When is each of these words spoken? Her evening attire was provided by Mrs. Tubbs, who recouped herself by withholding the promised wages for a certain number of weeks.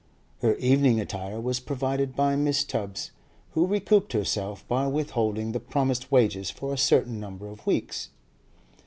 Her 0.39 0.55
evening 0.55 0.99
attire 0.99 1.39
was 1.39 1.59
provided 1.59 2.15
by 2.15 2.35
Mrs. 2.35 2.65
Tubbs, 2.67 3.11
who 3.51 3.67
recouped 3.67 4.13
herself 4.13 4.67
by 4.67 4.87
withholding 4.87 5.51
the 5.51 5.59
promised 5.59 6.11
wages 6.11 6.49
for 6.49 6.73
a 6.73 6.75
certain 6.79 7.19
number 7.19 7.47
of 7.47 7.67
weeks. 7.67 8.09